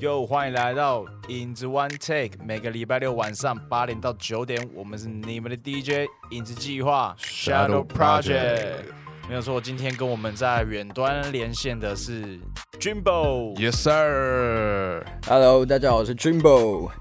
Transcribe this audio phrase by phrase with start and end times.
[0.00, 8.84] 又欢迎来到影子 One Take，每个礼拜六晚上八点到九点，我们是你们的 DJ 影子计划 Shadow Project。
[9.28, 12.38] 没有错，今天跟我们在远端连线的是
[12.78, 13.56] Jimbo。
[13.56, 16.92] Yes sir，Hello，大家好，我是 Jimbo。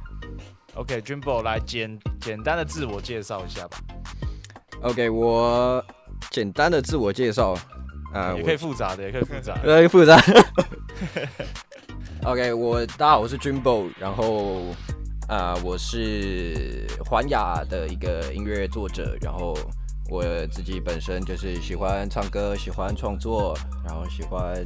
[0.74, 3.78] OK，Jimbo 来简简单的自我介绍一下吧
[4.82, 5.86] ，OK，我
[6.32, 7.56] 简单的自我介绍，
[8.12, 9.62] 啊、也可以复杂的，也可以复杂的。
[9.72, 10.20] 呃复杂。
[12.24, 14.64] OK，我大家好，我是 Jimbo，然后
[15.28, 19.58] 啊、我是环雅的一个音乐作者，然后
[20.10, 24.66] 我自己本身就是喜欢唱歌，喜欢创作，然后喜欢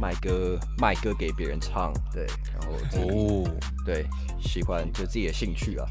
[0.00, 3.50] 卖歌，卖歌给别人唱，对，然后哦，
[3.86, 4.04] 对
[4.40, 5.86] 喜欢就自己的兴趣啊。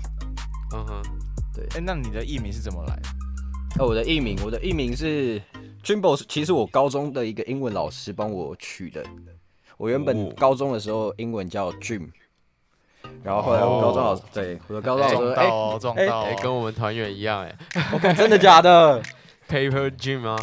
[0.73, 1.01] 嗯哼，
[1.55, 3.83] 对哎、那你的艺名是怎么来的？
[3.83, 5.41] 哦，我的艺名，我的艺名是
[5.83, 9.03] Jimbo，是其实我高中的一个英文老师帮我取的。
[9.79, 10.33] 我原本哦。
[10.37, 12.09] 高中的时候英文叫 Dream，
[13.23, 17.55] 然后后来我高中老师、对我的高中老师撞说，哎、到哦，撞哎到哦、哎、跟我们团员一样、哎。
[17.93, 19.01] 我看真的假的？
[19.49, 20.37] Paper Gym 吗，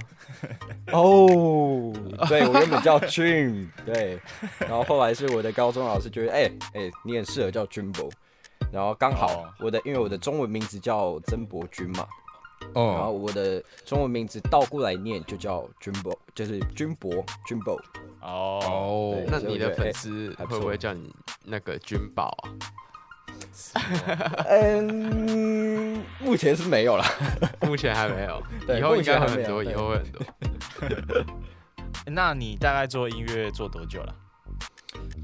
[0.90, 1.92] 哦，
[2.28, 4.18] 对我原本叫 Dream，对，
[4.58, 8.10] 然后后来是我的高中老师觉得，哎、哎、你很适合叫 Jimbo，
[8.72, 9.48] 然后刚好哦。
[9.60, 12.04] 我的因为我的中文名字叫曾博君嘛，
[12.74, 17.78] 然后哦，我的中文名字倒过来念就叫 Jimbo，就是军博 Jimbo。
[18.20, 23.82] 哦，那你的粉丝会不会叫你那个军宝啊？
[24.48, 27.04] 嗯，目前是没有了。
[27.66, 28.42] 目前还没有，
[28.76, 30.22] 以后应该很多，以对后会很多。
[32.06, 34.14] 那你大概做音乐做多久了？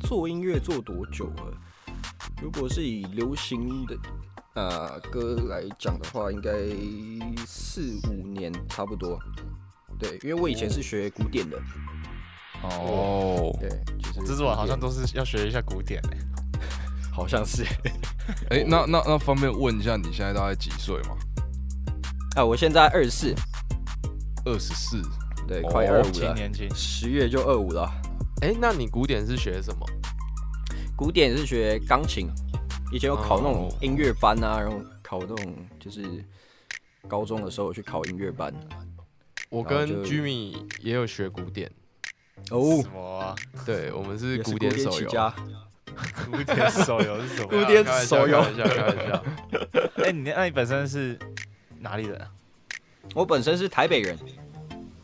[0.00, 1.52] 做音乐做多久了？
[2.40, 3.96] 如果是以流行的
[4.54, 6.52] 呃歌来讲的话，应该
[7.46, 9.18] 四五年差不多。
[9.98, 11.56] 对，因为我以前是学古典的，
[12.62, 16.18] 哦，对，就是制作人好像都是要学一下古典、欸、
[17.12, 17.64] 好像是。
[18.50, 21.16] 哎，那那那方便问一下，你现在大概几岁吗？
[22.36, 23.34] 啊，我现在二十四，
[24.44, 25.02] 二十四，
[25.46, 26.68] 对，哦快二五了，轻年轻。
[26.74, 27.90] 十月就二五了。
[28.40, 29.86] 哎、那你古典是学什么？
[30.96, 32.28] 古典是学钢琴，
[32.92, 36.22] 以前有考那种哦音乐班啊，然后考那种就是
[37.08, 38.52] 高中的时候有去考音乐班。
[39.48, 41.70] 我跟 Jimmy 也有学古典，
[42.50, 43.34] 哦什，么啊？
[43.64, 45.08] 对我们是古典手游。
[45.08, 45.34] 家。
[46.30, 47.48] 古典手游是什么？
[47.48, 49.24] 古典手游开玩笑，开玩笑。
[50.04, 51.18] 哎、你那你本身是
[51.80, 52.30] 哪里人啊？
[53.14, 54.18] 我本身是台北人，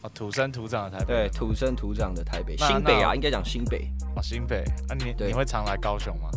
[0.02, 3.90] 哦，土生土长的台北对，土生土长的台北，新北啊，那应该讲新北。
[4.14, 4.62] 哦，新北。
[4.88, 6.30] 啊你，对你会常来高雄吗？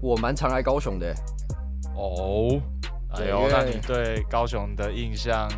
[0.00, 1.14] 我蛮常来高雄的，
[1.96, 2.60] 哦，
[3.16, 5.48] 对哎呦，那你对高雄的印象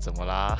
[0.00, 0.56] 怎么啦？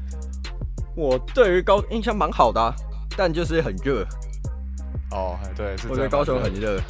[0.96, 2.74] 我对于高印象蛮好的啊、
[3.16, 4.06] 但就是很热，
[5.12, 6.80] 哦，对，是我觉得高雄很热。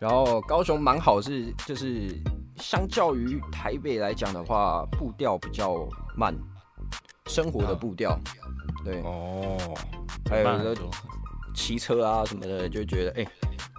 [0.00, 2.08] 然后高雄蛮好是就是
[2.56, 6.34] 相较于台北来讲的话，步调比较慢，
[7.26, 8.18] 生活的步调，
[8.84, 9.56] 对，哦，
[10.28, 10.90] 还有的慢很多
[11.54, 13.26] 骑车啊什么的，就觉得哎、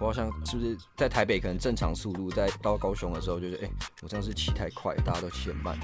[0.00, 3.70] 我好像是不是在台北可能正常速度，在到高雄的时候，就觉得哎、
[4.02, 5.78] 我这样是骑太快，大家都骑很慢。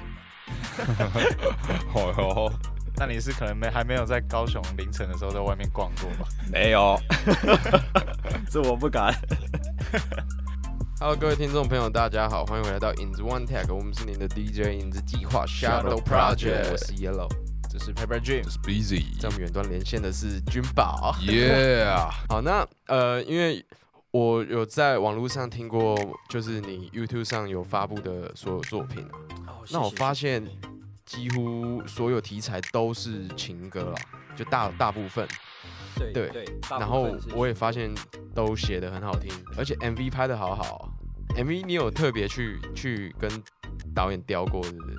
[1.93, 2.53] 好 哟，
[2.97, 6.29] 那你是可能没还没有在高雄凌晨的时候在外面逛过吧？
[6.51, 6.99] 没有，
[8.51, 9.15] 这我不敢。
[10.99, 17.29] Hello，各位听众朋友，大家好，欢迎回来到影子 One Tag，我们是您的 DJ 影子计划 Shadow Project，Project 我是 Yellow，
[17.73, 18.45] 这是 Paper Dream。
[18.51, 21.17] 是 busy，在我们远端连线的是君宝。
[21.23, 23.65] yeah， 好，那呃，因为
[24.11, 25.97] 我有在网络上听过，
[26.29, 29.03] 就是你 YouTube 上有发布的所有作品
[29.47, 30.47] 啊，那我发现
[31.07, 33.95] 几乎所有题材都是情歌啦，
[34.37, 35.27] 就大大部分。
[35.97, 37.91] 对对对，然后我也发现
[38.35, 40.93] 都写的很好听，而且 MV 拍的好好、
[41.37, 43.31] MV 你有特别去去跟
[43.95, 44.99] 导演雕过，是不是？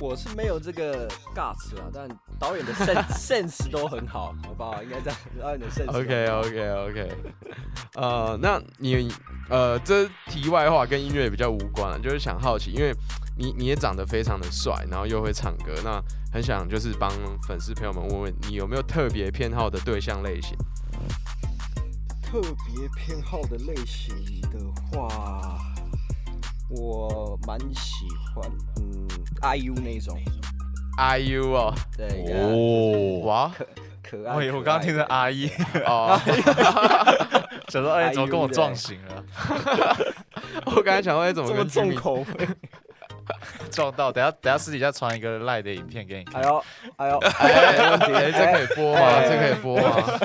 [0.00, 2.08] 我是没有这个 guts 啊，但
[2.38, 4.82] 导演的 sense sense 都很好，好不好？
[4.82, 5.90] 应该这样，导演的 sense。
[5.90, 7.12] OK OK OK，
[7.94, 9.12] 呃，那你
[9.48, 12.92] 呃，这题外话跟音乐比较无关了，就是想好奇，因为
[13.36, 16.02] 你你也长得非常的帅，然后又会唱歌，那
[16.32, 17.10] 很想就是帮
[17.46, 20.56] 粉丝朋友们问问你有没有特别偏好的对象类型？
[22.22, 24.58] 特别偏好的类型的
[24.90, 25.60] 话，
[26.74, 29.06] 我蛮喜欢嗯
[29.42, 30.18] IU 那种
[30.98, 33.50] ，IU 哦，对，哦，哇。
[34.02, 34.34] 可爱。
[34.36, 35.48] 我以为我刚刚听成阿姨，
[35.86, 36.20] 哦，
[37.68, 39.24] 想说哎怎么跟我撞型了？
[40.66, 42.48] 我刚才想说，哎，怎么这么跟重口味，
[43.70, 46.42] 撞到，等下等下私底下传一个赖的影片给你看。
[46.42, 46.64] 哎呦
[46.96, 49.00] 哎呦，哎，没问题，哎，这可以播吗？
[49.00, 49.28] 哎。
[49.28, 50.20] 这可以播吗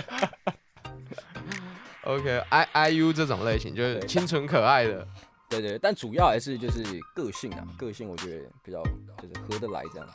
[2.04, 5.08] ？OK，I I U 这种类型就是清纯可爱的。
[5.50, 6.84] 对对，但主要还是就是
[7.16, 10.08] 个性啊，个性我觉得比较就是合得来这样。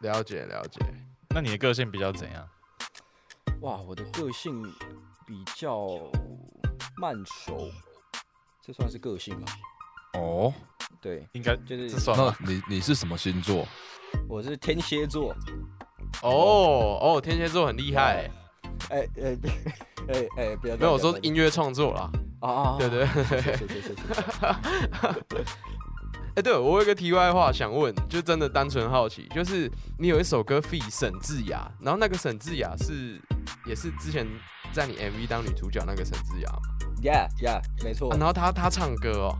[0.00, 0.80] 了解了解。
[1.30, 2.48] 那你的个性比较怎样？
[3.62, 4.62] 哇，我的个性
[5.26, 5.88] 比较
[6.98, 7.70] 慢熟，
[8.60, 9.46] 这算是个性吗？
[10.14, 10.52] 哦，
[11.00, 12.36] 对，应该就是算吧？
[12.46, 13.66] 你你是什么星座？
[14.28, 15.34] 我是天蝎座。
[16.22, 18.30] 哦哦，天蝎座很厉害。
[18.90, 19.38] 哎哎
[20.08, 20.76] 哎 哎，不要！
[20.76, 22.10] 没有我说音乐创作啦。
[22.40, 23.94] 啊啊，对对谢谢谢谢谢谢。
[26.36, 33.18] 哎、对我有一个题外话想问，就真的单纯好奇，就是你有一首歌 f e 沈智雅，然后那个沈智雅是
[33.64, 34.26] 也是之前
[34.72, 36.60] 在你 MV 当女主角那个沈智雅嘛、
[37.02, 39.38] Yeah Yeah，没错啊，然后她她唱歌哦，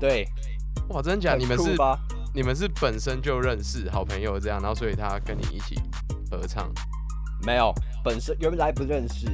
[0.00, 0.26] 对，
[0.88, 1.32] 哇，真的假？
[1.32, 1.76] 的你们是？
[2.34, 5.78] 你们是本身就认识好朋友这样，然后所以他跟你一起
[6.30, 6.72] 合唱，
[7.44, 7.70] 没有，
[8.02, 9.26] 本身原来不认识，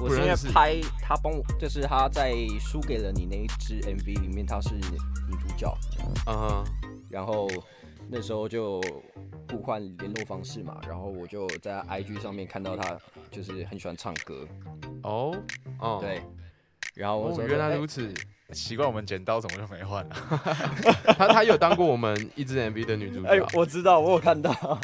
[0.00, 5.76] 我是因为拍他帮我，就是他在输给了你那一支 MV 里面，他是女主角，
[6.26, 6.64] 嗯哼，
[7.10, 7.48] 然后
[8.08, 8.80] 那时候就
[9.50, 12.96] 互换联络方式嘛，然后我就在 IG 上面看到他
[13.30, 14.46] 就是很喜欢唱歌，
[15.02, 15.36] 哦
[15.80, 16.22] 哦，对，
[16.94, 20.16] 然后我原来如此，此，奇怪，我们剪刀怎么就没换了？
[21.18, 24.52] 她她有当过我们一支 MV 的女主角，哎、我知道，我有看到，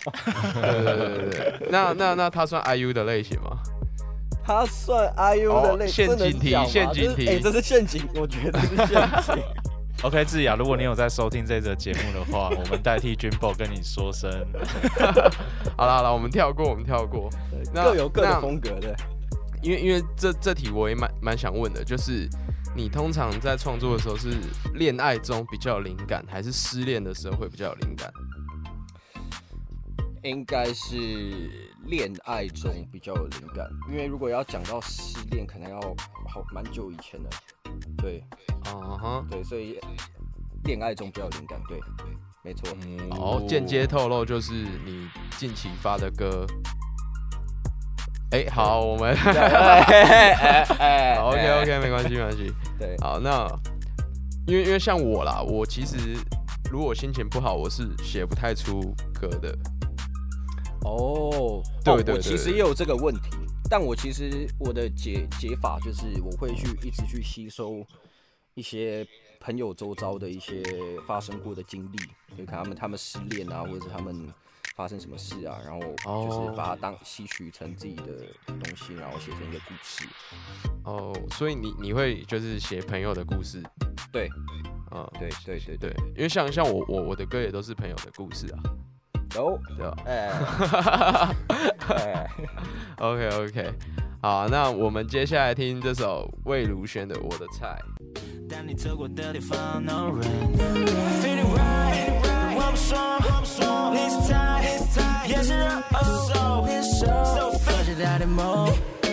[0.60, 3.62] 对对对对对，那那那她算 IU 的类型吗？
[4.44, 8.86] 他算 IU 的类，哦陷阱题陷阱题这是哎、这是陷阱，我觉得是陷
[9.22, 9.44] 阱。
[10.02, 14.30] OK，智雅，如果你有在收听这则节目的话， 我们代替 Jimbo 跟你说声，
[15.78, 17.30] 好了好了，我们跳过，我们跳过。
[17.72, 18.94] 那各有各的风格的。
[19.62, 22.28] 因为因为这这题我也蛮蛮想问的，就是
[22.76, 24.28] 你通常在创作的时候是
[24.74, 28.12] 恋爱中比较有灵感，还是失恋的时候会比较有灵感？
[30.24, 30.96] 应该是
[31.84, 35.78] 恋爱中比较有灵感，因为如果要讲到失恋，可能要
[36.26, 37.28] 好蛮久以前的。
[37.98, 38.24] 对
[38.64, 39.78] 啊哈，对，所以
[40.64, 41.78] 恋爱中比较有灵感，对，
[42.42, 42.74] 没错。
[43.10, 45.06] 哦，间接透露就是你
[45.36, 46.46] 近期发的歌。
[48.30, 49.12] 哎、好，我们
[51.20, 52.50] OK OK，没关系没关系。
[52.78, 53.46] 对，好，那
[54.46, 56.16] 因为因为像我啦，我其实
[56.70, 58.80] 如果心情不好，我是写不太出
[59.12, 59.54] 歌的。
[60.84, 63.30] 哦，对对我其实也有这个问题，
[63.68, 67.84] 但我其实我的解解法就是我会去一直去吸收
[68.54, 69.06] 一些
[69.40, 70.62] 朋友周遭的一些
[71.06, 71.98] 发生过的经历，
[72.36, 74.28] 就看他们他们失恋啊，或者是他们
[74.76, 76.54] 发生什么事啊，然后就是哦。
[76.56, 78.04] 把它当吸取成自己的
[78.46, 80.06] 东西，然后写成一个故事。
[80.84, 83.62] 哦，所以你你会就是写朋友的故事，
[84.12, 84.28] 对，
[84.90, 88.62] 啊、对对对对，对，因为像像我我我的歌也都是朋友的故事啊，
[89.34, 90.30] 有，对吧哎，
[91.88, 92.26] 哎
[92.98, 93.72] ，？OK OK，
[94.22, 97.76] 好，那我们接下来听这首魏如萱的《我的菜》。
[98.48, 100.56] 但你走过的地方，no rain。
[101.22, 102.20] Feeling right，
[102.56, 104.30] 我不说，你是菜，
[105.26, 108.70] 也是让我手手发现大点梦，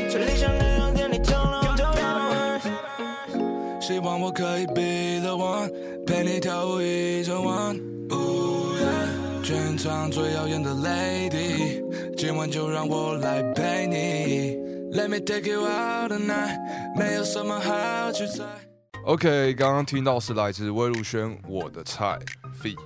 [0.10, 3.82] 最理想的让点你通通都有。
[3.82, 5.72] 希望我可以 be the one，
[6.06, 7.76] 陪你跳舞一整晚。
[9.52, 11.84] Yeah 全场最耀眼的 lady，
[12.16, 14.56] 今晚就让我来陪你。
[14.98, 16.58] Let me take you out tonight，
[16.98, 18.44] 没有什么好去猜。
[19.06, 22.18] OK，刚刚听到是来自魏如萱《我的菜》
[22.64, 22.78] feat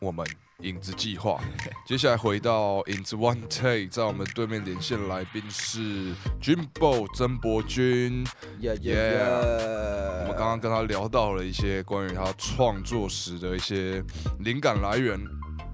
[0.00, 0.26] 我们
[0.60, 1.38] 影子计划。
[1.86, 8.24] 接下来回到影子 One Take，在我们对面连线的来宾是 Jimbo 曾博君。
[8.58, 14.02] Yeah yeah，我们刚刚跟他聊到了一些关于他创作时的一些
[14.38, 15.20] 灵感来源。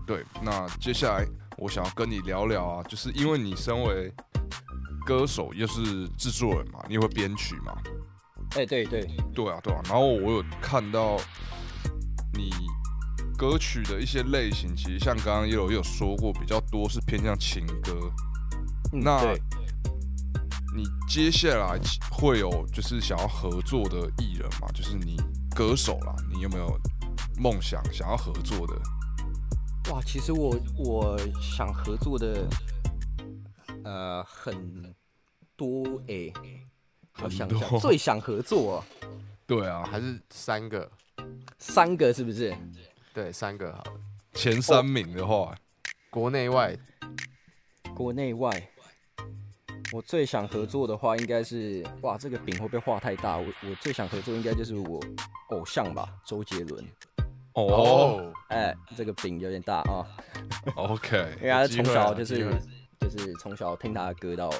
[0.06, 1.26] 对，那接下来
[1.58, 4.12] 我想要跟你聊聊啊，就是因为你身为
[5.06, 7.76] 歌手又是制作人嘛，你也会编曲嘛，
[8.56, 9.80] 哎，对对，对啊，对啊。
[9.84, 11.16] 然后我有看到
[12.34, 12.50] 你
[13.36, 17.92] 歌曲的一些类型，其实像刚刚也有也有说过，比较多是偏向情歌。
[18.92, 19.34] 嗯那
[20.74, 21.78] 你接下来
[22.10, 24.68] 会有就是想要合作的艺人嘛？
[24.74, 25.16] 就是你
[25.54, 26.78] 歌手啦，你有没有
[27.38, 28.74] 梦想想要合作的？
[29.90, 32.48] 哇，其实我我想合作的，
[33.84, 34.94] 呃，很
[35.56, 36.32] 多诶、
[37.22, 38.84] 我想很多想，最想合作、哦、
[39.46, 40.90] 对啊，还是三个？
[41.58, 42.56] 三个是不是？
[43.12, 44.00] 对，三个好了，
[44.34, 45.54] 前三名的话，
[46.10, 46.78] 国内外
[47.94, 48.70] 国内外，
[49.92, 53.36] 我最想合作的话，应该是哇，这个饼会不会画太大？
[53.36, 55.00] 我我最想合作应该就是我
[55.50, 56.86] 偶像吧，周杰伦。
[57.54, 58.32] 哦。
[58.48, 60.04] 哎、这个饼有点大啊
[60.76, 62.46] ，，OK，因为他从小就是
[63.00, 64.50] 就是从小听他的歌到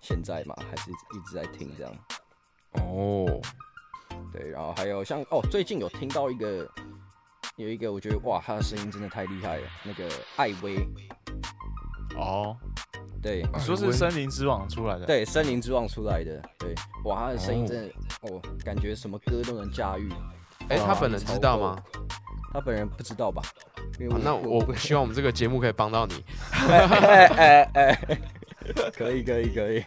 [0.00, 1.92] 现在嘛，还是一直在听这样。
[2.72, 3.38] 哦，
[4.32, 6.66] 对，然后还有像哦，最近有听到一个
[7.56, 10.88] 有一个，我觉得哇，他的声音真的太厉害了，那个艾薇，
[12.16, 12.56] 哦，
[13.22, 13.42] 对。
[13.52, 16.74] 你说是森林之王出来的，，对，森林之王出来的，对，
[17.04, 20.10] 哇，他的声音真的哦，感觉什么歌都能驾驭。
[20.70, 21.76] 哎、哇他本人知道吗？？
[22.54, 23.42] 他本人不知道吧？
[23.98, 26.24] 因为啊那我希望我们这个节目可以帮到你。
[26.52, 27.98] 哎哎哎，
[28.96, 29.84] 可以可以可以。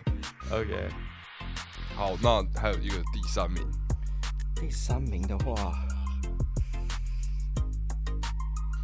[0.52, 0.90] OK，
[1.96, 3.64] 好，那还有一个第三名，
[4.54, 5.74] 第三名的话，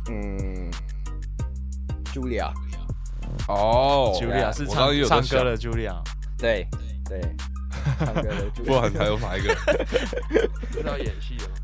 [0.10, 0.72] 嗯
[2.06, 2.54] ，Julia，
[3.50, 6.02] 哦，Julia 是唱唱歌的 Julia，
[6.38, 6.66] 对
[7.06, 7.22] 对，
[8.00, 9.54] 唱歌的 Julia， 不然还有哪一个？
[10.72, 11.56] 知道演戏的吗？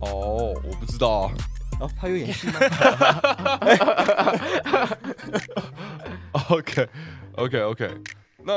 [0.00, 1.32] 哦，我不知道啊。
[1.80, 2.54] 哦，他有演戏吗
[6.48, 6.88] ？OK
[7.36, 7.90] OK OK，
[8.42, 8.54] 那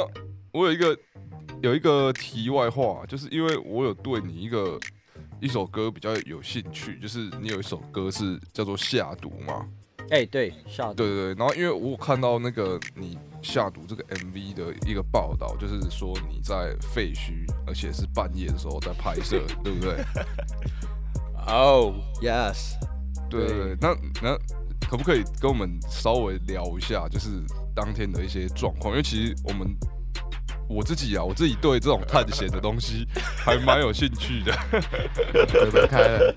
[0.51, 0.97] 我有一个
[1.61, 4.79] 有一个题外话，就是因为我有对你一个
[5.41, 9.67] 一首歌比较有兴趣，就是你有一首歌是叫做《下毒》嘛？
[10.11, 20.03] 哎，对，下毒对对对，然后因为我有看到那个你下毒这个 MV 的一个报道，就是说你在废墟，而且是半夜的时候在拍摄，对不对？
[21.47, 22.73] 哦，Yes，
[23.29, 24.37] 对对对，那那
[24.89, 27.29] 可不可以跟我们稍微聊一下，就是
[27.75, 28.91] 当天的一些状况？
[28.91, 29.75] 因为其实我们
[30.67, 33.07] 我自己啊，我自己对这种探险的东西
[33.43, 34.55] 还蛮有兴趣的。
[35.51, 36.35] 鬼门开了，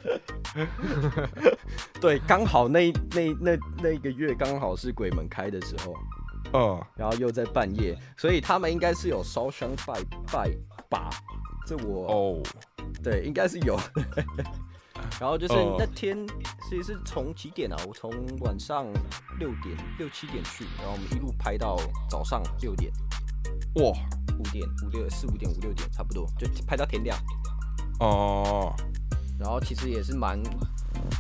[2.01, 5.95] 对，刚好那那那那一个月刚好是鬼门开的时候，
[6.53, 10.51] 嗯，然后又在半夜，所以他们应该是有烧香拜拜
[10.89, 11.11] 吧？
[11.67, 12.43] 这我哦，
[13.03, 13.79] 对，应该是有。
[15.21, 15.77] 然后就是哦。
[15.79, 16.27] 那天，
[16.69, 17.77] 其实是从几点啊？
[17.87, 18.87] 我从晚上
[19.39, 21.77] 六点六七点去，然后我们一路拍到
[22.09, 22.93] 早上六点、
[23.77, 23.93] 哇，
[24.39, 27.19] 五点、五六四五点、五六点，差不多就拍到天亮。
[28.01, 28.75] 哦，
[29.39, 30.43] 然后其实也是蛮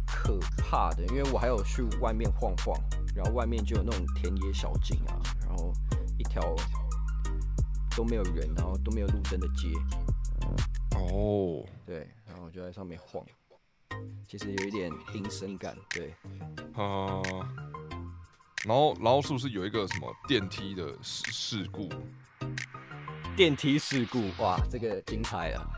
[0.07, 2.77] 可怕的，因为我还有去外面晃晃，
[3.15, 5.73] 然后外面就有那种田野小径啊，然后
[6.19, 6.43] 一条
[7.97, 9.69] 都没有人，然后都没有路灯的街，
[10.97, 13.25] 哦，对，然后我就在上面晃，
[14.29, 16.15] 其实有一点阴森感，对，
[16.75, 17.21] 啊，
[18.65, 21.89] 然后然后是不是有一个什么电梯的事事故？
[23.37, 25.71] 电梯事故，哇，这个精彩了，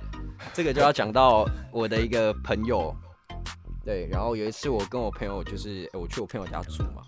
[0.53, 2.95] 这个就要讲到我的一个朋友，
[3.85, 7.03] 对，然后有一次我跟我朋友就是，呃我去我朋友家住嘛，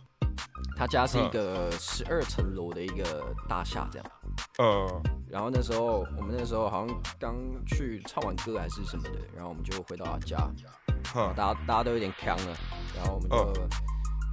[0.76, 4.10] 他家是一个十二层楼的一个大厦这样。
[4.58, 10.36] 呃，然后那时候我们那时候好像刚去唱完歌还是什么的，然后我们就回到他家，
[11.12, 12.56] 哈，大家大家都有点扛了，
[12.94, 13.68] 然后我们就嗯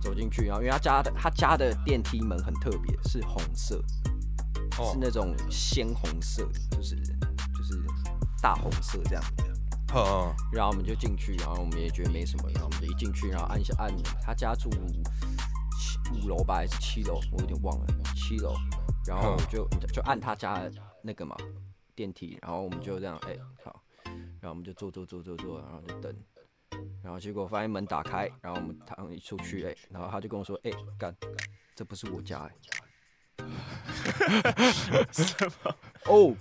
[0.01, 3.83] 走进去，然后因为他家的他家的电梯门很特别，是红色，
[4.73, 7.81] 是哦，那种鲜红色，就是就是
[8.41, 9.23] 大红色这样。
[9.87, 18.55] 哈，然后我们就进去，然后我们也觉得没什么，然后我们就一进去，然后按一下按他家住七五楼吧还是七楼，我有点忘了，七楼。
[19.05, 21.35] 然后我就就按他家的那个嘛
[21.93, 26.15] 电梯，然后我们就这样哎、好，然后我们就坐坐坐坐坐，然后就等，
[27.03, 31.15] 然后结果发现门打开，然后我们他一出去哎、然后他就跟我说哎干，
[31.75, 33.45] 这不是我家哎、
[36.05, 36.35] 哦，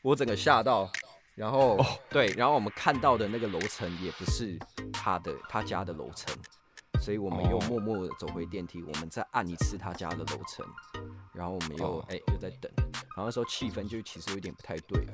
[0.00, 0.90] 我整个吓到，
[1.34, 1.78] 然后、
[2.10, 4.58] 对，然后我们看到的那个楼层也不是
[4.92, 6.34] 他的他家的楼层，
[7.00, 7.64] 所以我们又哦。
[7.68, 10.66] 默默的走回电梯，我们再按一次他家的楼层，
[11.32, 12.04] 然后我们又哦。
[12.08, 15.06] 哎、又在等，然后那时候气氛就其实有点不太对，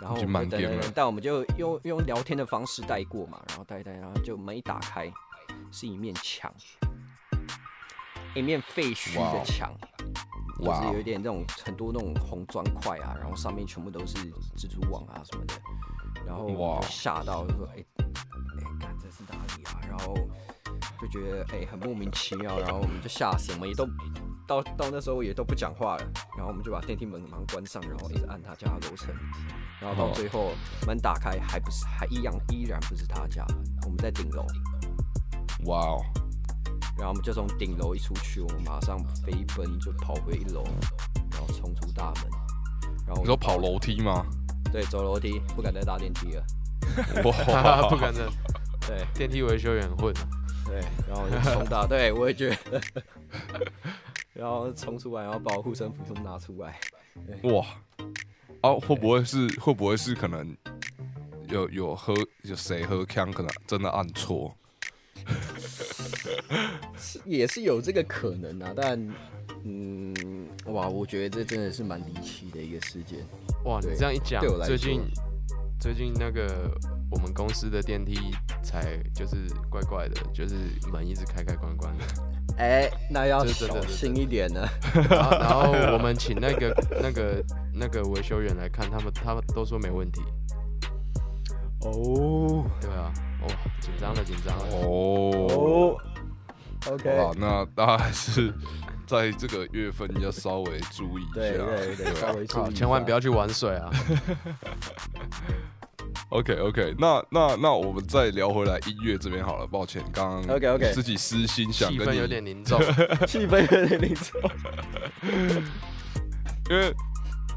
[0.00, 5.12] 然后我们就等等等，但我们就用用聊天的方式带过嘛，然后带一带，然后就门一打开，
[5.70, 6.52] 是一面墙，
[8.34, 9.72] 一面废墟的墙。
[10.62, 14.18] 就是有一点那种很多那种红砖块啊，然后上面全部都是
[14.58, 15.54] 蜘蛛网啊什么的，
[16.26, 18.04] 然后我们就吓到，就说哎哎，
[18.78, 19.80] 看、这是哪里啊？
[19.88, 20.14] 然后
[21.00, 23.86] 就觉得哎、很莫名其妙，然后我们就吓死，我们也都
[24.50, 26.02] 到到那时候也都不讲话了，
[26.36, 29.14] 然后我们就把电梯门马上关上，然后一直按他家的楼层，
[29.80, 30.50] 然后到哦最后
[30.88, 33.46] 门打开还不是还一样依然不是他家，
[33.84, 34.44] 我们在顶楼，
[35.66, 36.02] 哇哦，
[36.98, 40.64] 然后我们就从顶楼一出去，我们马上飞奔就跑回一楼，
[41.30, 42.24] 然后冲出大门，
[43.06, 44.26] 然后你说跑楼梯吗？
[44.72, 46.44] 对走楼梯，不敢再搭电梯了。
[47.46, 48.24] 哈哈，不敢再，
[48.88, 50.26] 对电梯维修员混啊。
[50.66, 52.80] 对，然后我就冲大，对我也觉得，
[54.32, 56.78] 然后冲出来，然后把我护身符全部拿出来。
[57.42, 57.66] 哇，
[58.60, 60.56] 啊，会不会是会不会是可能
[61.48, 64.56] 有有喝有谁喝枪，可能真的按错？
[66.98, 69.14] 是也是有这个可能啊，但
[69.64, 73.18] 嗯，哇，我觉得这真的是蛮离奇的一个事件。
[73.64, 75.02] 哇，你这样一讲对我，来说最近
[75.78, 76.70] 最近那个
[77.10, 78.16] 我们公司的电梯
[78.62, 80.54] 才就是怪怪的，就是
[80.90, 82.04] 门一直开开关关的。
[82.56, 84.66] 哎、那要小心一点呢。
[85.10, 90.20] 然后然后我们请那个那个那个维修员来看，他们他们都说没问题。
[91.82, 93.10] 哦对啊，
[93.42, 93.48] 哦，
[93.80, 94.64] 紧张了紧张了。
[94.86, 95.96] 哦
[96.90, 98.52] ，，OK，吧，那大家还是
[99.06, 103.90] 在这个月份要稍微注意一下，对对对，稍微注意千万不要去玩水啊！
[106.30, 112.80] OK OK，那那那我们再聊回来音乐这边好了，抱歉，刚刚 OK，OK 自己私心想跟你气氛有点凝重。
[113.26, 114.40] 气氛有点凝重。
[116.70, 116.94] 因为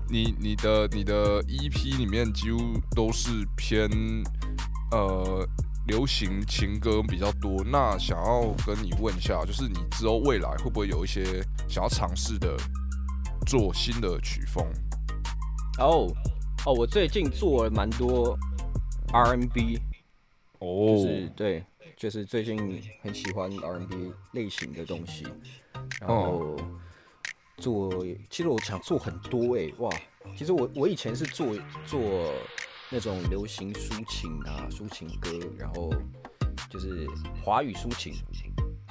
[0.09, 2.59] 你你的你的 EP 里面几乎
[2.95, 3.87] 都是偏
[4.91, 5.47] 呃
[5.85, 11.23] 流行情歌比较多，那想要跟你问一下，就是你之后未来会不会有一些
[11.69, 12.57] 想要尝试的
[13.45, 14.65] 做新的曲风？
[15.77, 16.11] 哦
[16.65, 18.35] 哦，我最近做了蛮多
[19.13, 19.79] R&B，
[20.59, 21.63] 哦就是对，
[21.95, 25.23] 就是最近很喜欢 R&B 类型的东西，
[26.01, 26.57] 然后
[27.57, 27.91] 做，
[28.29, 29.89] 其实我想做很多哎、哇，
[30.35, 31.55] 其实我我以前是做
[31.85, 32.01] 做
[32.89, 35.29] 那种流行抒情啊，抒情歌，
[35.59, 35.93] 然后
[36.69, 37.07] 就是
[37.43, 38.13] 华语抒情，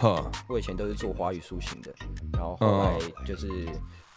[0.02, 1.94] 哈，我以前都是做华语抒情的，
[2.32, 3.24] 然后后来嗯。
[3.24, 3.68] 就是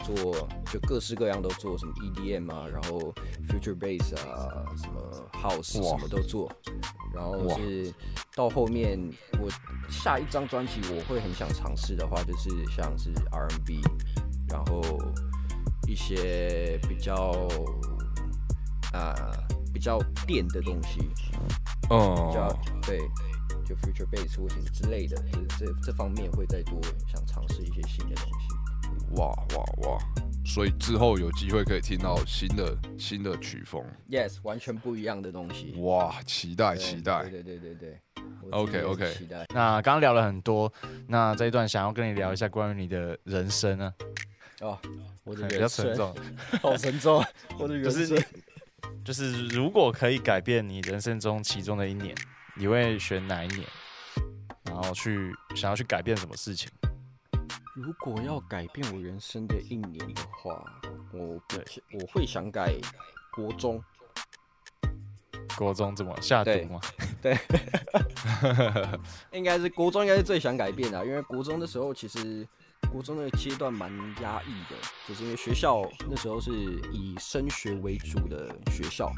[0.03, 0.35] 做
[0.71, 3.13] 就各式各样都做，什么 EDM 啊，然后
[3.47, 6.51] Future Bass 啊，什么 House 什么都做，
[7.13, 7.93] 然后是
[8.35, 8.99] 到后面
[9.39, 9.47] 我
[9.89, 13.79] 下一张专辑我会很想尝试的话，就是像是 R&B，
[14.49, 14.81] 然后
[15.87, 17.47] 一些比较
[18.91, 19.13] 啊、
[19.73, 22.99] 比较电的东西，比较、嗯，对，
[23.65, 26.79] 就 future bass 或什么之类的，就是这这方面会再多
[27.11, 29.15] 想尝试一些新的东西。
[29.17, 29.99] 哇哇哇！
[30.45, 35.73] 所以之后有机会可以听到新的新的曲风，Yes，完全不一样的东西。
[35.79, 37.23] 哇，期待期待。
[37.23, 38.01] 对对对对对。
[38.51, 39.45] 我自己 OK，OK 期待。
[39.53, 40.71] 那刚刚聊了很多，
[41.07, 43.93] 那这一段想要跟你聊一下关于你的人生呢，
[44.61, 44.77] 哦，
[45.23, 46.15] 我的 比较人生沉重，
[46.61, 48.23] 好沉重啊，我的人 就是生。
[49.03, 52.15] 就是如果可以改变你人生中其中的一年，
[52.57, 53.67] 你会选哪一年？
[54.63, 56.69] 然后去想要去改变什么事情？
[57.75, 60.63] 如果要改变我人生的一年的话，
[61.11, 62.73] 我不对我会想改
[63.33, 63.83] 国中。
[65.57, 66.81] 国中怎么下毒吗
[67.21, 67.39] 对吗？
[69.31, 72.45] 应该是国中，应该是最想改变的啊，因为国中的时候，其实
[72.91, 73.89] 国中的阶段蛮
[74.21, 74.75] 压抑的，
[75.07, 76.51] 就是因为学校那时候是
[76.91, 79.09] 以升学为主的学校，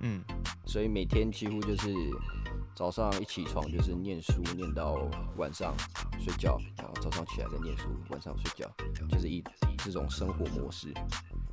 [0.00, 0.24] 嗯，
[0.66, 1.88] 所以每天几乎就是
[2.74, 5.72] 早上一起床就是念书，念到晚上
[6.18, 8.68] 睡觉，然后早上起来再念书，晚上睡觉，
[9.08, 9.42] 就是以
[9.78, 10.92] 这种生活模式。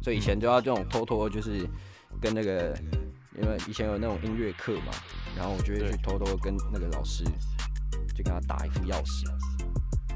[0.01, 1.69] 所以以前就要这种偷偷就是
[2.19, 2.75] 跟那个，
[3.39, 4.91] 因为以前有那种音乐课嘛，
[5.37, 7.23] 然后我就会去偷偷跟那个老师
[8.15, 9.27] 就跟他打一副钥匙，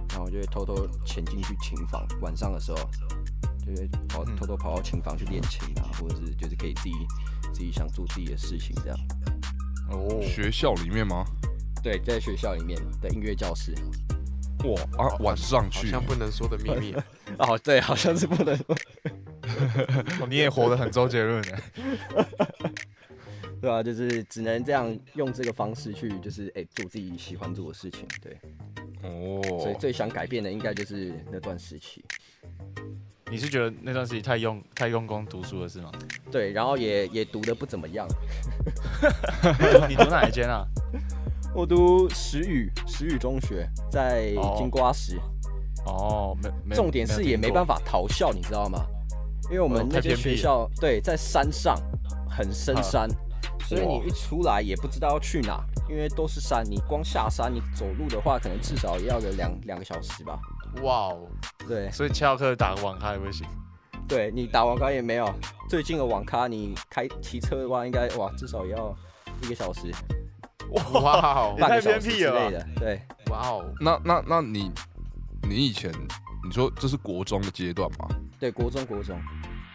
[0.09, 2.77] 然后我就会偷偷潜进去琴房，晚上的时候
[3.63, 6.93] 就会跑偷偷跑到琴房去练琴啊，或者是就是可以自己
[7.53, 8.97] 自己想做自己的事情这样。
[9.89, 11.25] 哦，学校里面吗？
[11.83, 13.73] 对，在学校里面的音乐教室。
[14.63, 17.05] 哇啊，晚上好去，像不能说的秘密啊。
[17.39, 18.57] 哦，对，好像是不能。
[20.17, 21.57] 说 你也活得很周杰伦呢。
[23.61, 28.07] 对啊，就是只能这样用这个方式去，就是哎、做自己喜欢做的事情。
[28.21, 28.37] 对，
[29.03, 32.03] 哦所以哦，最想改变的应该就是那段时期。
[33.31, 35.91] 你是觉得那段时间太用太用功读书了是吗？
[36.31, 38.07] 对，然后也也读的不怎么样。
[39.89, 40.65] 你读哪一间啊？
[41.55, 45.19] 我读石宇石宇中学，在哦金瓜石。
[45.85, 47.79] 哦，没没，重点是也没办法。
[47.85, 48.85] 逃校，你知道吗？
[49.45, 51.75] 因为我哦们那间学校对在山上，
[52.29, 53.07] 很深山，
[53.67, 60.39] 所以你一出来也不知道要去哪，因为都是山，你光下山你走路的话，可能至少也要个两两个小时吧。
[60.83, 61.27] 哇哦，
[61.67, 63.47] 对，所以翘课打个网咖也不行。
[64.07, 65.33] 对你打网咖也没有，
[65.67, 68.95] 最近的网咖你开骑车的话，应该哇至少也要
[69.41, 69.91] 一个小时、
[70.69, 72.67] 哇哦，半个小太偏僻了吧时之类的。
[72.79, 74.71] 对，哇哦，那那那你
[75.41, 75.91] 你以前
[76.43, 78.07] 你说这是国中的阶段吗？
[78.39, 79.19] 对，国中国中，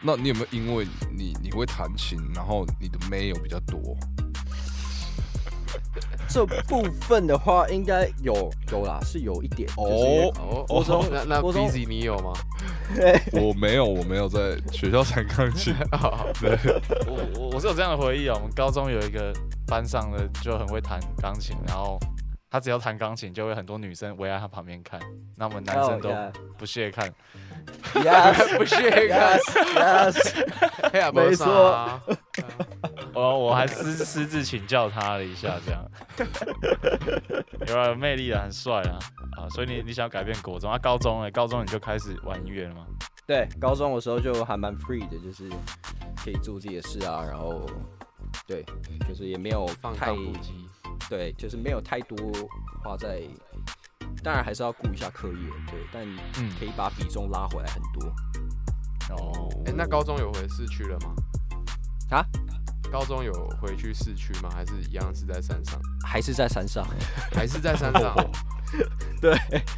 [0.01, 3.97] 那你有没有因为你你会弹琴，然后你的妹有比较多？
[6.31, 11.69] 这部分的话应该有有啦，是有一点就是因为哦，国中那那国中。
[11.69, 12.33] Busy 你有吗？
[13.33, 15.75] 我没有，我没有在学校弹钢琴。
[17.07, 19.33] 我我我是有这样的回忆啊，我们高中有一个
[19.67, 21.99] 班上的就很会弹钢琴，然后
[22.49, 25.01] 他只要弹钢琴，就会很多女生围在他旁边看，
[25.37, 26.11] 那我们男生都
[26.57, 27.13] 不屑看。
[27.95, 29.39] Yes 不屑看
[30.93, 32.01] ，Yes 没错
[33.15, 35.85] 我我还私私自请教他了一下，这样
[37.67, 38.99] 有啊，有魅力啊，很帅啊
[39.37, 39.49] 啊！
[39.51, 40.79] 所以你你想要改变国中啊？
[40.79, 41.31] 高中呢？
[41.31, 42.87] 高中你就开始玩音乐了吗？
[43.27, 45.49] 对，高中的时候就还蛮 free 的，就是
[46.23, 47.69] 可以做自己的事啊，然后
[48.47, 48.65] 对，
[49.09, 50.15] 就是也没有放太。
[51.09, 52.17] 对，就是没有太多
[52.85, 53.21] 花在，
[54.23, 55.35] 当然还是要顾一下课业，
[55.67, 56.07] 对，但
[56.39, 58.09] 嗯可以把比重拉回来很多。
[59.17, 61.15] 哦，哎，那高中有回市区了吗？
[62.11, 62.25] 啊？
[62.91, 64.51] 高中有回去市区吗？
[64.53, 65.81] 还是一样是在山上？
[66.05, 66.87] 还是在山上，
[67.33, 68.15] 还是在山上？
[69.23, 69.35] 对，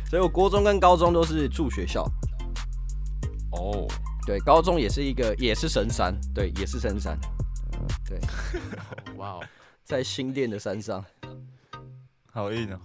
[0.09, 2.03] 所以我国中跟高中都是住学校，
[3.53, 3.87] 哦，
[4.27, 7.19] 对，高中也是一个也是神山，对，也是神山，
[8.07, 8.19] 对，
[9.17, 9.45] 哇哦，
[9.85, 11.05] 在新店的山上，
[12.33, 12.81] 好硬哦。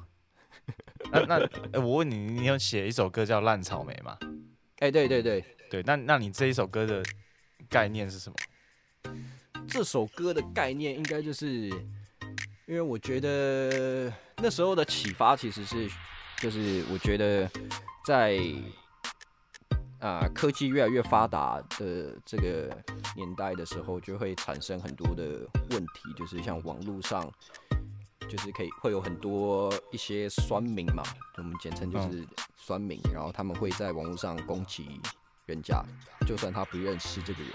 [1.72, 4.18] 那我问你，你有写一首歌叫《烂草莓》吗？
[4.80, 7.02] 哎、对对对，对，那那你这一首歌的
[7.70, 8.36] 概念是什么？
[9.68, 11.70] 这首歌的概念应该就是，
[12.66, 15.90] 因为我觉得那时候的启发其实是，
[16.40, 17.50] 就是我觉得
[18.06, 18.40] 在
[20.00, 22.76] 啊、科技越来越发达的这个
[23.16, 27.32] 年代的时候，就会产生很多的问题，就是像网络上。
[28.30, 31.02] 就是可以会有很多一些酸民嘛，
[31.38, 32.28] 我们简称就是
[32.58, 35.00] 酸民，然后他们会在网络上攻击
[35.46, 35.82] 人家，
[36.28, 37.52] 就算他不认识这个人，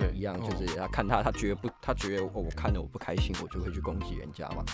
[0.00, 4.64] 对一样就是他看他，他觉得不，他觉得哦，我看了我不开心，我就会去攻击人家嘛。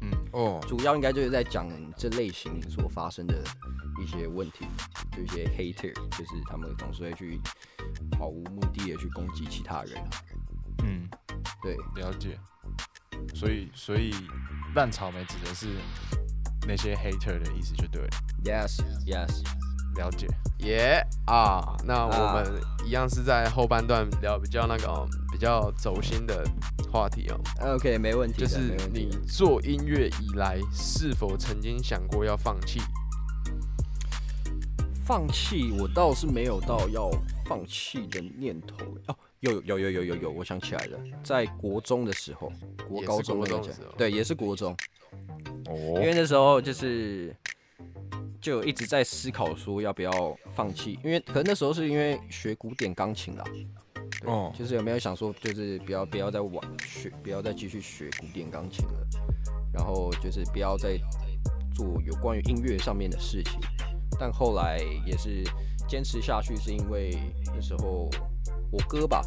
[0.00, 3.42] 嗯哦，主要应该就是在讲这类型所发生的
[4.00, 4.64] 一些问题，
[5.10, 7.40] 就一些 hater，就是他们总是会去
[8.16, 10.08] 毫无目的的去攻击其他人啊。
[10.84, 11.08] 嗯，
[11.60, 12.38] 对，了解。
[13.34, 14.14] 所以所以
[14.76, 15.66] 烂草莓指的是
[16.68, 18.10] 那些 hater 的意思就对了。
[18.44, 19.42] Yes, yes，
[19.98, 20.26] 了解。
[20.60, 21.76] 耶啊！
[21.84, 26.44] 那我啊们一样是在后半段聊比较那个哦比较走心的
[26.90, 32.80] 话题哦，OK，没问题，就是你做音乐以来，是否曾经想过要放弃？
[35.04, 37.10] 放弃，我倒是没有到要
[37.46, 39.16] 放弃的念头哦。
[39.40, 42.52] 有有有有有有，我想起来了，在国中的时候，
[42.88, 44.76] 国高中那个国中的时候对，也是国中，
[45.66, 47.32] 哦因为那时候就是
[48.40, 50.10] 就有一直在思考说要不要
[50.54, 54.52] 放弃，因为可能那时候是因为学古典钢琴啦，对，哦。
[54.56, 56.52] 就是有没有想说就是不要不要再玩
[56.86, 59.06] 学，不要再继续学古典钢琴了，
[59.72, 60.96] 然后就是不要再
[61.74, 63.60] 做有关于音乐上面的事情，
[64.18, 65.42] 但后来也是
[65.88, 68.08] 坚持下去，是因为那时候
[68.70, 69.22] 我哥吧，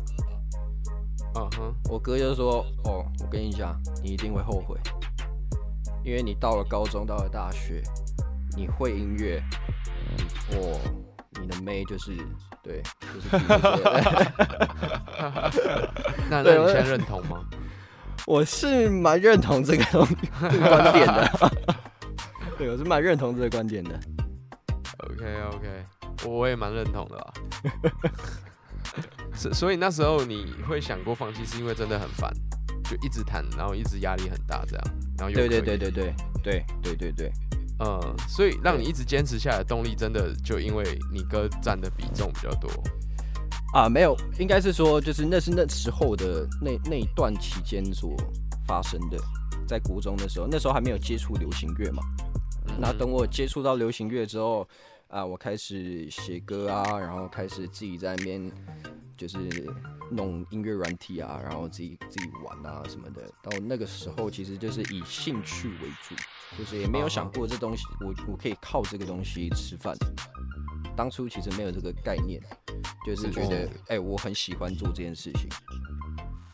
[1.36, 4.78] 嗯哼，我哥就说：“哦，我跟你讲，你一定会后悔，
[6.04, 7.82] 因为你到了高中，到了大学，
[8.56, 9.42] 你会音乐，
[10.50, 10.80] 你哦，
[11.40, 12.16] 你的妹就是
[12.64, 12.82] 对，
[13.14, 13.44] 就是比
[16.30, 17.46] 那你现在认同吗？
[18.28, 21.52] 我是蛮认同这个东西这个观点的，
[22.58, 24.00] 对，我是蛮认同这个观点的。
[25.00, 25.86] OK OK，
[26.28, 27.34] 我也蛮认同的啊。
[29.34, 32.32] 所所以那时候你会想过放弃，是因为真的很烦，
[32.84, 34.84] 就一直弹，然后一直压力很大这样，
[35.18, 37.32] 然后对对对对对对对对，
[37.84, 42.70] 嗯，所以让你一直坚持下来的动力，真的就因为你哥占的比重比较多。
[43.74, 48.15] 啊，没有，应该是说，就是那是那时候的那那一段期间所
[48.67, 49.17] 发生的，
[49.67, 52.04] 在国中的时候，那时候还没有接触流行乐嘛。
[52.78, 54.67] 那等我接触到流行乐之后，
[55.08, 58.52] 啊，我开始写歌啊，然后开始自己在那边
[59.21, 59.71] 就是
[60.10, 63.21] 弄音乐软体啊，然后自己自己玩啊什么的。
[63.43, 66.15] 到那个时候，其实就是以兴趣为主，
[66.57, 69.95] 就是也没有想过这东西，我我可以靠这个东西吃饭。
[70.95, 72.41] 当初其实没有这个概念，
[73.05, 75.47] 就是觉得哎、我很喜欢做这件事情。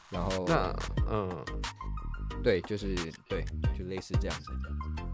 [0.09, 0.75] 然后那
[1.09, 1.45] 嗯，
[2.43, 2.95] 对，就是
[3.29, 3.45] 对，
[3.77, 4.51] 就类似这样子。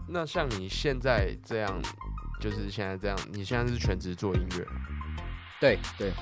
[0.08, 1.80] 那像你现在这样，
[2.40, 4.66] 就是现在这样，你现在是全职做音乐，
[5.64, 6.12] 对对，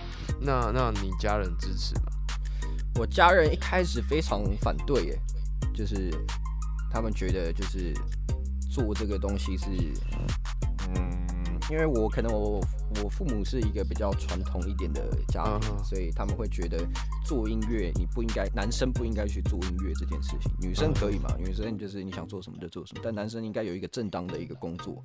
[0.41, 2.03] 那那你家人支持吗？
[2.95, 5.21] 我家人一开始非常反对，耶，
[5.75, 6.13] 就是
[6.93, 7.93] 他们觉得就是
[8.71, 9.67] 做这个东西是，
[10.95, 11.27] 嗯，
[11.73, 12.61] 因为我可能我
[13.03, 16.79] 我父母是一个比较传统一点的家庭，所以他们会觉得
[17.25, 21.35] 做音乐你不应该，男生不应该去做音乐这件事情，女生可以嘛？
[21.37, 25.05] 女生就是你想做什么就做什么，但男生应该有一个正当的一个工作。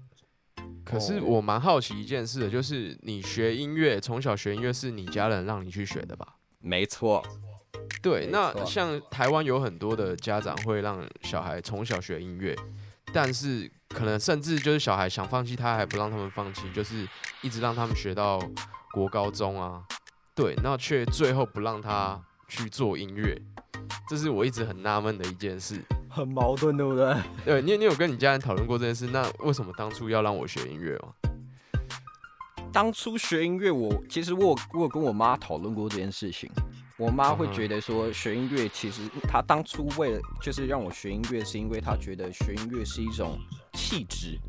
[0.90, 6.36] 可是我蛮好奇一件事的，就是你学音乐，从小学音乐是你家人让你去学的吧？
[6.60, 7.22] 没错，
[8.02, 12.56] 对，那像台湾有很多的家长会让小孩从小学音乐，
[13.12, 17.06] 但是可能甚至就是小孩想放弃，他还不让他们放弃，就是
[17.42, 18.42] 一直让他们学到
[18.94, 19.84] 国高中啊，
[20.34, 23.38] 对，那却最后不让他去做音乐，
[24.08, 25.82] 这是我一直很纳闷的一件事。
[26.18, 27.16] 很矛盾，对不对？
[27.46, 29.06] 对你，你有跟你家人讨论过这件事？
[29.14, 31.14] 那为什么当初要让我学音乐吗？
[32.74, 36.50] 当初学音乐，我其实我有我有跟我妈讨论过这件事情。
[36.98, 43.38] 我妈会觉得说，学音乐其实她当初为了就是让我学音乐，是因为她觉得学音乐是一种
[43.74, 44.40] 气质，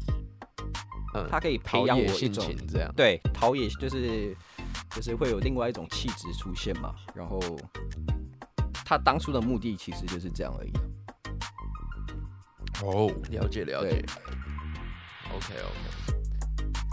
[1.15, 2.91] 嗯，她可以培养我一种情这样。
[2.97, 4.35] 对陶冶，就是
[4.91, 6.95] 就是会有另外一种气质出现嘛。
[7.15, 7.39] 然后
[8.83, 10.73] 她当初的目的其实就是这样而已。
[12.83, 14.05] 哦，了解了解。
[15.35, 16.15] OK OK，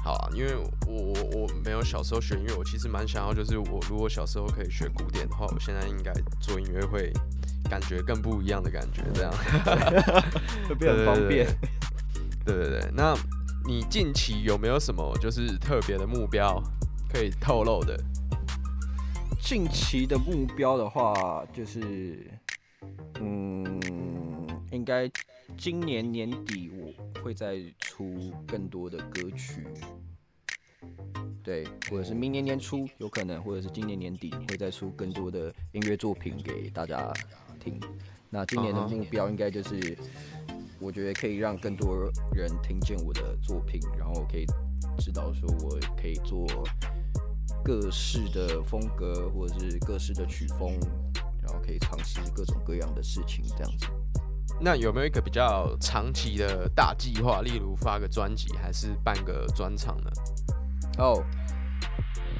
[0.04, 0.56] 好啊，因为
[0.88, 7.12] 我我我没有小时候学音乐，我其实蛮想要，就是我如果小时候可以学古典的话，我现在应该做音乐会
[7.70, 9.32] 感觉更不一样的感觉，这样
[10.68, 11.48] 会变很方便。
[12.46, 13.16] 对对对，那
[13.66, 16.62] 你近期有没有什么就是特别的目标
[17.12, 17.98] 可以透露的？
[19.42, 22.20] 近期的目标的话，就是，
[23.20, 23.80] 嗯，
[24.72, 25.08] 应该
[25.58, 29.66] 今年年底我会再出更多的歌曲，
[31.42, 37.12] 对，或者是明年年初有可能，或者是今年年底会再出更多的音乐作品给大家
[37.60, 37.80] 听。
[38.30, 39.98] 那今年的目标应该就是，
[40.80, 44.46] 我觉得可以让更多人听见我的作品，然后可以
[45.00, 46.46] 知道说我可以做
[47.64, 50.78] 各式的风格或者是各式的曲风，
[51.42, 53.88] 然后可以尝试各种各样的事情，这样子。
[54.60, 60.10] 那有没有一个比较长期的大计划，例如发个专辑，还是办个专场呢？
[60.98, 61.22] 哦，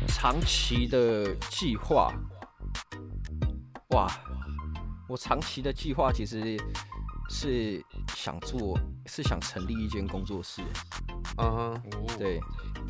[0.08, 2.14] 长期的计划，
[3.90, 4.10] 哇，
[5.10, 6.58] 我长期的计划其实
[7.30, 7.84] 是
[8.16, 10.62] 想做，是想成立一间工作室。
[11.38, 11.82] 嗯哼，
[12.18, 12.40] 对，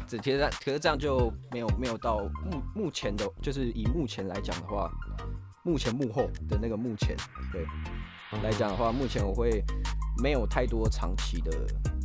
[0.07, 4.89] 只贴在，可是这样就没有没有到目目前的，就是以目前来讲的话，
[5.63, 7.17] 目前幕后的那个目前，
[7.51, 7.65] 对
[8.43, 9.63] 来讲的话，目前我会
[10.21, 11.51] 没有太多长期的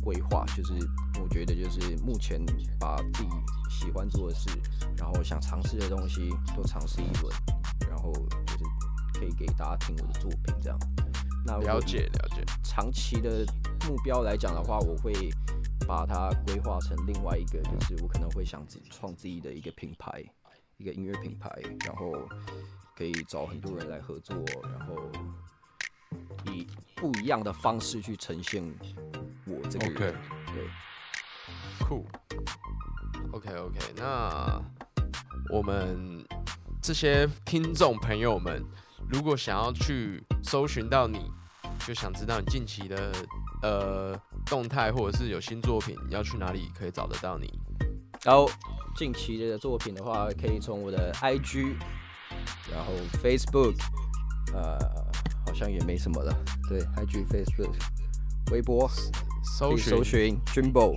[0.03, 0.73] 规划，就是
[1.21, 2.39] 我觉得就是目前
[2.79, 3.29] 把自己
[3.69, 4.49] 喜欢做的事，
[4.97, 7.33] 然后想尝试的东西都尝试一轮，
[7.89, 8.63] 然后就是
[9.19, 10.79] 可以给大家听我的作品这样。
[11.45, 12.43] 那了解了解。
[12.63, 13.45] 长期的
[13.87, 15.13] 目标来讲的话，我会
[15.87, 20.23] 把它规划成另外一个，就是我可能会想自创自己的一个品牌，
[20.77, 21.51] 一个音乐品牌，
[21.85, 22.13] 然后
[22.95, 24.95] 可以找很多人来合作，然后
[26.45, 28.63] 以不一样的方式去呈现
[29.45, 30.15] 我这个人。
[30.47, 30.69] 对，
[31.79, 32.05] 酷。
[33.31, 34.61] OK OK，那
[35.49, 36.25] 我们
[36.81, 38.63] 这些听众朋友们，
[39.09, 41.31] 如果想要去搜寻到你，
[41.85, 43.11] 就想知道你近期的
[43.61, 47.47] 呃动态，或者是有新作品，要去哪里可以找得到你？
[48.23, 48.49] 然后
[48.95, 51.73] 近期的作品的话，可以从我的 IG，
[52.69, 52.91] 然后
[53.23, 53.75] Facebook，
[54.53, 54.77] 呃，
[55.51, 56.33] 好像也没什么了。
[56.69, 57.73] 对，IG、Facebook、
[58.51, 58.89] 微博。
[59.43, 60.95] 搜寻搜寻 Jimbo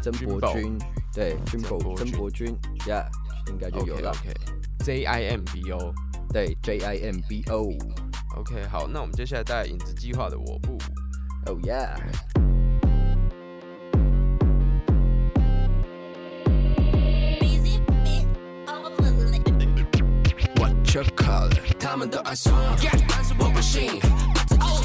[0.00, 0.78] 曾博 Jimbo 君，
[1.12, 3.06] 对 Jimbo 曾博君，Yeah，
[3.48, 4.10] 应该就有了。
[4.10, 4.32] OK
[4.78, 5.92] J I M B O。
[6.32, 10.78] 对，J I M B O，OK，好，那我们接下来带来影子计划的我不。
[11.46, 11.98] Oh yeah。
[17.40, 18.26] Busy bit
[18.66, 19.30] of a puzzle.
[20.56, 21.73] What you call it？
[21.84, 22.50] 他们都爱说，
[23.06, 24.00] 但是我不信。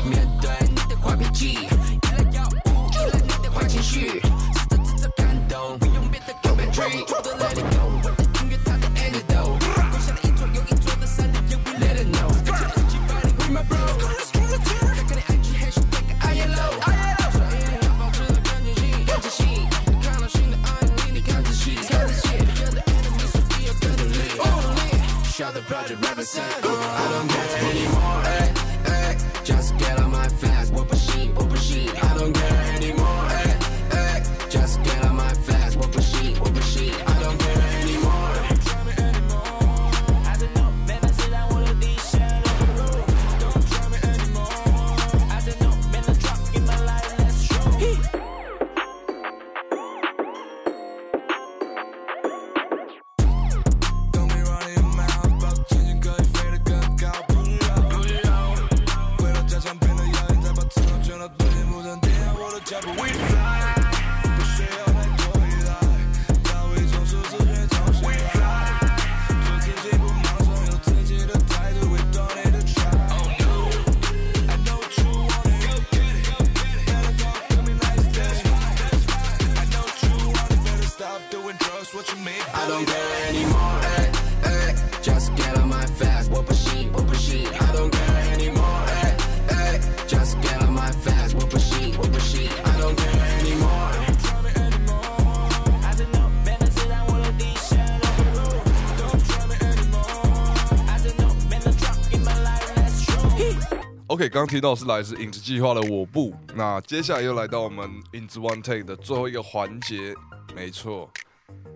[0.04, 7.79] 面对你的坏脾气，依赖药物，依赖你的坏情绪，试着自责感动，不用别的 chemistry，都 let it go。
[7.79, 7.79] 我的
[25.50, 25.50] 力。
[25.50, 26.54] Shout the project represent.
[26.64, 28.19] I don't care anymore.
[104.30, 110.14] 刚提到是来自影子计划的我不，那接下来又来到我们影子 One Take 的最后一个环节，
[110.56, 111.10] 没错，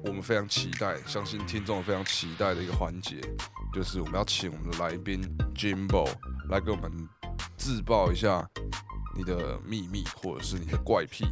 [0.05, 3.15] 我们非常期待，相信听众非常期待的一个环节，
[3.73, 5.21] 就是我们要请我们的来宾
[5.55, 6.07] Jimbo
[6.49, 6.91] 来给我们
[7.57, 8.47] 自曝一下
[9.15, 11.25] 你的秘密或者是你的怪癖，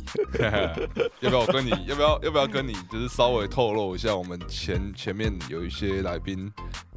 [1.19, 6.51] 要不要我跟你要不要要不要跟你就是稍微透露一下我们前前面有一些来宾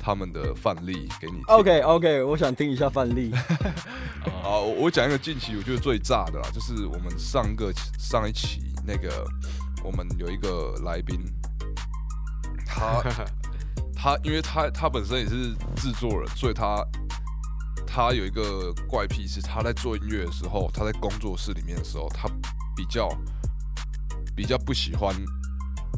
[0.04, 3.32] 他们的范例给你 OK OK，我想听一下范例。
[4.42, 9.24] 好，我我讲一个近期我觉得最炸的啦，就是我们上个上一期那个，
[9.82, 11.18] 我们有一个来宾，
[12.66, 13.02] 他
[13.96, 16.86] 他因为他他本身也是制作人，所以他
[17.86, 22.28] 他有一个怪癖是他在做音乐的时候，他在工作室里面的时候，他
[22.76, 23.08] 比较
[24.36, 25.14] 比较不喜欢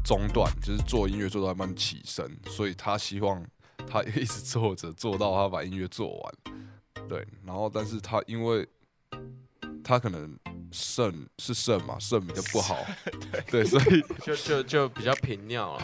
[0.04, 3.42] 中断，就是做音乐做到一半起身，所以他希望
[3.88, 6.34] 他一直坐着做到他把音乐做完。
[7.08, 8.66] 对，然后但是他因为
[9.84, 10.36] 他可能
[10.72, 12.76] 肾是肾嘛，肾比较不好，
[13.50, 15.82] 对，所以就就就比较频尿了。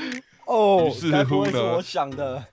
[0.46, 2.44] 哦于是乎呢我想的？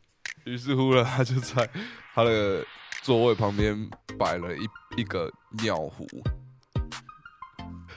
[0.45, 1.69] 于是乎呢，他就在
[2.13, 2.65] 他的
[3.01, 5.31] 座位旁边摆了一一个
[5.63, 6.05] 尿壶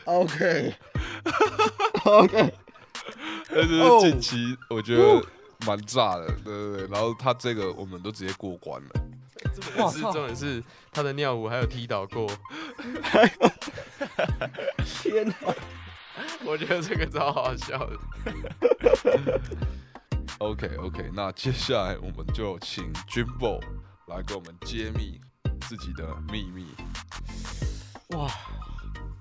[0.04, 0.74] ，OK
[2.04, 2.54] OK，
[3.48, 5.24] 这就哦是近期我觉得
[5.66, 6.86] 蛮炸的，对对对。
[6.88, 8.90] 然后他这个我们都直接过关了，
[9.76, 12.26] 可是重点是他的尿壶还有踢倒过，
[15.02, 15.34] 天哪！
[16.44, 17.96] 我觉得这个超好笑的。
[20.38, 23.60] OK OK，那接下来我们就请 Jimbo
[24.08, 25.20] 来给我们揭秘
[25.60, 26.66] 自己的秘密。
[28.16, 28.28] 哇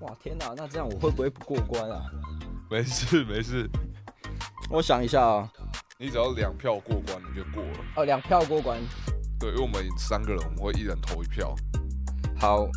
[0.01, 0.54] 哇天哪！
[0.58, 2.04] 那这样我会不会不过关啊？
[2.69, 3.69] 没事没事，
[4.69, 5.49] 我想一下啊，
[6.02, 7.78] 你只要两票过关你就过了。
[7.96, 8.80] 哦，两票过关。
[9.40, 11.56] 对，因为我们三个人，我们会一人投一票。
[12.40, 12.68] 好，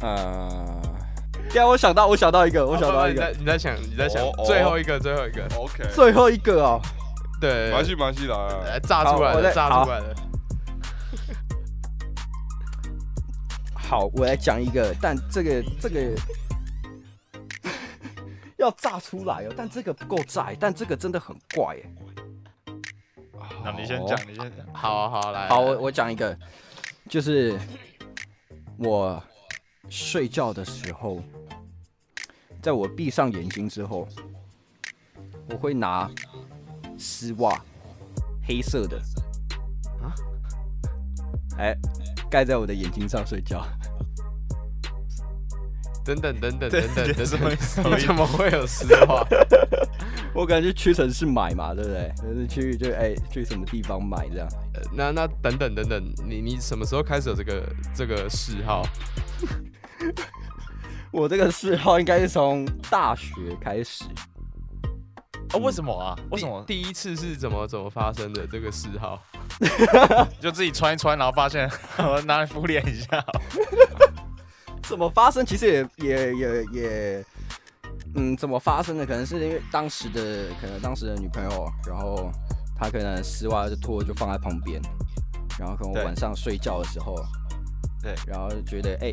[0.00, 0.82] 呃，
[1.50, 6.78] 对啊，我想到，我想到一个，我想到一你在个，你在想你在想哦哦最后一个最后一个，OK，最后一个哦。
[7.40, 10.14] 对，没关系没关系来来来呃炸出来了，炸出来了。
[13.74, 16.14] 好，我来讲一个，但这个这个
[18.58, 21.90] 要炸出来哦，但这个不够炸，但这个真的很怪哎。
[23.64, 24.66] 那你先讲，你先讲。
[24.74, 26.36] 好好来，好，我我讲一个，
[27.08, 27.58] 就是
[28.76, 29.22] 我
[29.88, 31.22] 睡觉的时候，
[32.60, 34.06] 在我闭上眼睛之后，
[35.48, 36.10] 我会拿
[36.98, 37.58] 丝袜，
[38.46, 38.98] 黑色的，
[40.02, 40.12] 啊
[41.58, 41.74] 哎，
[42.30, 43.66] 盖在我的眼睛上睡觉。
[46.04, 47.48] 等等等等等等 等什么
[47.96, 49.26] 怎么会有丝袜？
[50.36, 52.12] 我感觉屈臣氏买嘛，对不对？
[52.20, 54.48] 就是去就哎去什么地方买这样。
[54.74, 57.62] 呃那那等等等等，你你什么时候开始有这个
[57.94, 58.82] 这个嗜好？
[61.12, 64.02] 我这个嗜好应该是从大学开始，
[65.52, 66.18] 哦，为什么啊？
[66.30, 69.22] 为什么第第一次是怎么怎么发生的这个嗜好？
[70.42, 73.24] 就自己穿一穿，然后发现我拿来敷脸一下？
[74.82, 75.46] 怎么发生？
[75.46, 77.24] 其实也也也也，
[78.14, 79.04] 嗯，怎么发生的？
[79.04, 82.30] 可能是因为当时的可能当时的女朋友，然后
[82.76, 84.80] 她可能丝袜就脱了就放在旁边，
[85.58, 87.16] 然后可能我晚上睡觉的时候，
[88.00, 89.12] 对，然后就觉得哎、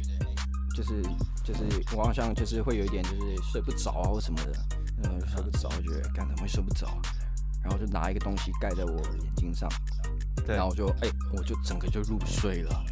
[0.76, 1.02] 就是
[1.44, 1.64] 就是
[1.96, 4.54] 我好像就是会有一点就是睡不着啊或什么的，
[5.04, 7.02] 嗯，睡不着，我觉得干怎么会睡不着啊？
[7.64, 8.92] 然后就拿一个东西盖在我
[9.24, 9.70] 眼睛上，
[10.46, 12.84] 对然后我就哎、我就整个就入睡了。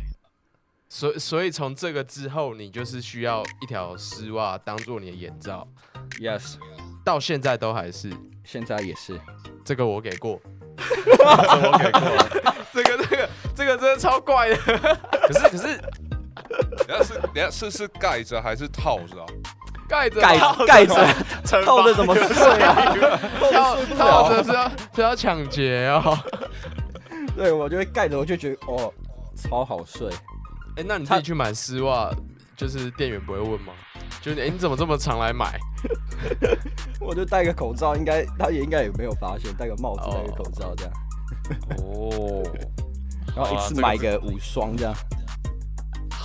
[0.92, 5.68] 所以所以从这个之后，你就是需要一条丝袜当做你的眼罩，
[6.20, 6.56] Yes，
[7.04, 8.12] 到现在都还是。
[8.44, 9.20] 现在也是。
[9.64, 10.40] 这个我给过，
[10.78, 12.02] 这个我给过，
[12.74, 14.56] 这个这个这个真的超怪的。
[14.56, 15.78] 可是可是
[16.88, 19.28] 等下是等下是是盖着还是套着啊？
[19.88, 20.96] 盖着盖套盖着
[21.44, 23.20] 套着怎么睡啊？
[23.52, 26.18] 套套了着是要是要抢劫哦。
[27.36, 28.92] 对我就会盖着，我就觉得哦，
[29.36, 30.10] 超好睡。
[30.78, 32.10] 哎、那你自己去买丝袜，
[32.60, 33.72] 就是店员不会问吗？
[34.22, 35.58] 就是哎、你怎么这么常来买？
[37.00, 40.94] 我就戴个口罩，应该他也应该也没有发现，戴个帽子，哦戴个口罩这样，
[41.78, 42.44] 哦，
[43.34, 44.94] 然后一次买个五双这样。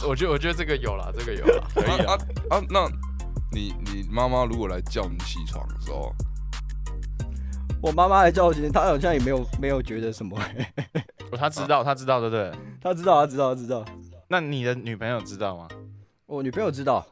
[0.09, 2.13] 我觉得我觉得这个有了，这个有了，可以啊了。
[2.51, 2.63] 啊啊！
[2.69, 2.89] 那
[3.53, 6.13] 你你妈妈如果来叫你起床的时候，
[7.81, 10.37] 我妈妈来叫我起床，她好像也没有没有觉得什么，
[11.31, 12.51] 哦她知道，她知道，对不对？
[12.83, 13.85] 她知道，她知道，她知道。
[14.27, 15.69] 那你的女朋友知道吗？
[16.35, 17.07] 我女朋友知道，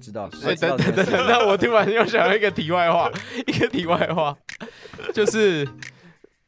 [0.00, 0.30] 知道。
[0.30, 3.10] 所以等等等等，那我突然又想到一个题外话，
[3.46, 4.36] 一个题外话，
[5.12, 5.66] 就是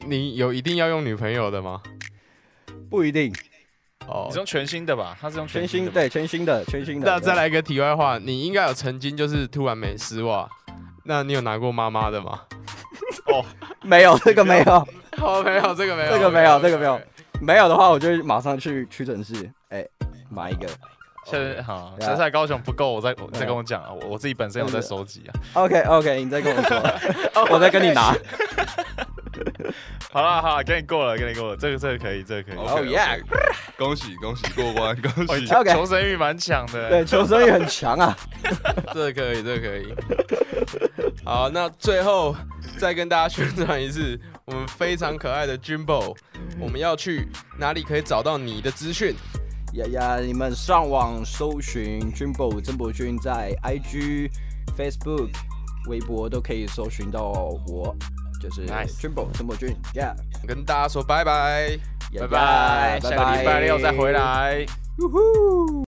[0.06, 1.82] 你有一定要用女朋友的吗？
[2.88, 3.32] 不一定，
[4.06, 5.16] 哦你是用全新的吧？
[5.20, 7.10] 他是用全新新的吧，对全新的全新的。
[7.10, 10.48] 那再来一个题外话，你应该有曾经就是突然没丝袜，
[11.04, 12.42] 那你有拿过妈妈的吗？
[13.26, 13.44] 哦
[13.82, 14.86] 没有这个没有
[15.20, 17.00] 哦，没有，这个 没有，这个没有这个没有
[17.40, 19.84] 没有的话，我就马上去屈臣氏哎
[20.30, 20.68] 买一个。
[21.24, 25.30] 现在好，现在高雄不够，我再我再跟我讲啊，我我自己本身有在收集啊。
[25.54, 26.82] OK OK，你再跟我说，
[27.54, 28.14] 我再跟你拿。
[30.12, 32.56] 好了好了，给你过了，给你过了，这个这个可以，这个可以。
[32.56, 33.18] Oh yeah
[33.78, 36.90] 恭喜恭喜过关，恭哦 喜！OK 求生欲蛮强的。
[36.90, 38.14] 对，求生欲很强啊。
[38.92, 39.94] 这个可以，这个可以。
[41.24, 42.36] 好，那最后
[42.76, 46.14] 再跟大家宣传一次，我们非常可爱的 Jimbo，
[46.60, 47.26] 我们要去
[47.58, 49.14] 哪里可以找到你的资讯？
[49.72, 54.30] 呀呀，你们上网搜寻 Jimbo 曾博君，在 IG、
[54.76, 55.30] Facebook、
[55.88, 57.22] 微博都可以搜寻到
[57.66, 57.96] 我，
[58.40, 58.66] 就是
[59.00, 59.74] Jimbo 曾博君。
[59.94, 60.14] Yeah，
[60.46, 61.78] 跟大家说拜拜。
[62.14, 64.12] 拜拜拜，下个礼拜六再回。
[64.12, 64.66] 来。
[64.98, 65.80] 呜呼